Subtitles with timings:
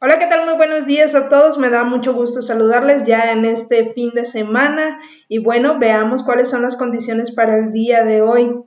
[0.00, 0.46] Hola, ¿qué tal?
[0.46, 1.58] Muy buenos días a todos.
[1.58, 6.48] Me da mucho gusto saludarles ya en este fin de semana y bueno, veamos cuáles
[6.48, 8.62] son las condiciones para el día de hoy.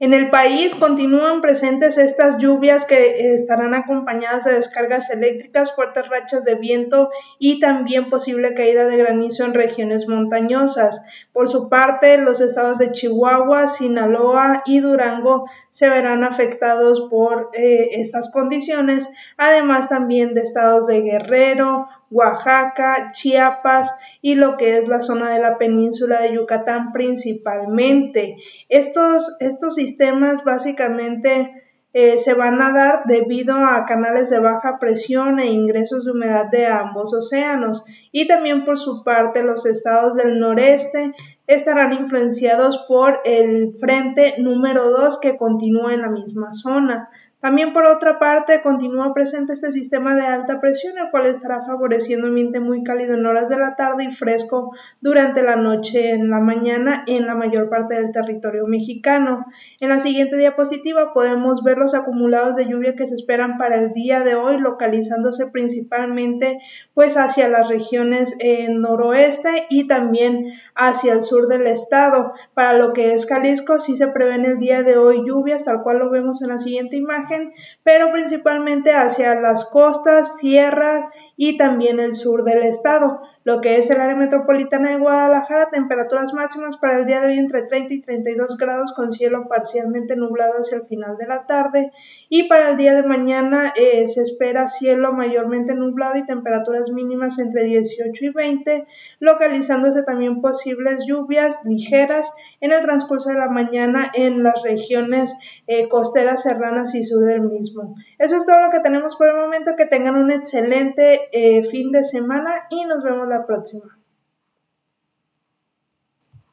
[0.00, 6.08] En el país continúan presentes estas lluvias que eh, estarán acompañadas de descargas eléctricas, fuertes
[6.08, 11.00] rachas de viento y también posible caída de granizo en regiones montañosas.
[11.32, 17.90] Por su parte, los estados de Chihuahua, Sinaloa y Durango se verán afectados por eh,
[17.92, 25.02] estas condiciones, además también de estados de Guerrero, Oaxaca, Chiapas y lo que es la
[25.02, 28.36] zona de la península de Yucatán principalmente.
[28.68, 31.64] Estos, estos sistemas básicamente
[31.96, 36.46] eh, se van a dar debido a canales de baja presión e ingresos de humedad
[36.50, 41.12] de ambos océanos y también por su parte los estados del noreste
[41.46, 47.10] estarán influenciados por el frente número 2 que continúa en la misma zona.
[47.44, 52.28] También por otra parte continúa presente este sistema de alta presión, el cual estará favoreciendo
[52.28, 56.40] ambiente muy cálido en horas de la tarde y fresco durante la noche en la
[56.40, 59.44] mañana en la mayor parte del territorio mexicano.
[59.78, 63.92] En la siguiente diapositiva podemos ver los acumulados de lluvia que se esperan para el
[63.92, 66.60] día de hoy, localizándose principalmente
[66.94, 68.38] pues hacia las regiones
[68.70, 72.32] noroeste y también hacia el sur del estado.
[72.54, 75.98] Para lo que es Jalisco sí se prevén el día de hoy lluvias, tal cual
[75.98, 77.33] lo vemos en la siguiente imagen
[77.82, 81.04] pero principalmente hacia las costas, sierras
[81.36, 86.32] y también el sur del estado lo que es el área metropolitana de Guadalajara, temperaturas
[86.32, 90.54] máximas para el día de hoy entre 30 y 32 grados con cielo parcialmente nublado
[90.54, 91.92] hacia el final de la tarde
[92.30, 97.38] y para el día de mañana eh, se espera cielo mayormente nublado y temperaturas mínimas
[97.38, 98.86] entre 18 y 20,
[99.20, 105.34] localizándose también posibles lluvias ligeras en el transcurso de la mañana en las regiones
[105.66, 107.94] eh, costeras, serranas y sur del mismo.
[108.18, 111.92] Eso es todo lo que tenemos por el momento, que tengan un excelente eh, fin
[111.92, 114.03] de semana y nos vemos la próxima.